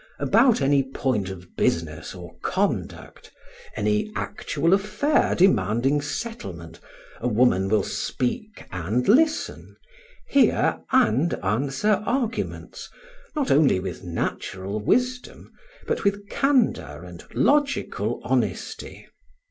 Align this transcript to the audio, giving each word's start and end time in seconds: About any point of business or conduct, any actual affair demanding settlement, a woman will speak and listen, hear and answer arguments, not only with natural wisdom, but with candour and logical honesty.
About 0.17 0.61
any 0.63 0.81
point 0.81 1.29
of 1.29 1.55
business 1.55 2.15
or 2.15 2.35
conduct, 2.41 3.29
any 3.75 4.11
actual 4.15 4.73
affair 4.73 5.35
demanding 5.35 6.01
settlement, 6.01 6.79
a 7.19 7.27
woman 7.27 7.69
will 7.69 7.83
speak 7.83 8.65
and 8.71 9.07
listen, 9.07 9.75
hear 10.27 10.79
and 10.91 11.35
answer 11.43 12.01
arguments, 12.03 12.89
not 13.35 13.51
only 13.51 13.79
with 13.79 14.03
natural 14.03 14.79
wisdom, 14.79 15.51
but 15.85 16.03
with 16.03 16.27
candour 16.29 17.03
and 17.03 17.23
logical 17.35 18.21
honesty. 18.23 19.05